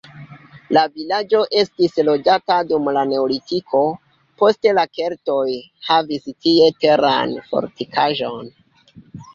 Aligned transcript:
La 0.77 0.83
vilaĝo 0.93 1.41
estis 1.63 1.93
loĝata 2.07 2.57
dum 2.71 2.89
la 2.97 3.03
neolitiko, 3.11 3.83
poste 4.43 4.75
la 4.79 4.89
keltoj 5.01 5.45
havis 5.93 6.27
tie 6.33 6.73
teran 6.85 7.39
fortikaĵon. 7.53 8.53